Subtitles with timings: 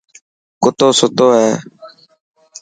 [0.63, 1.51] ڪتو ستو هي.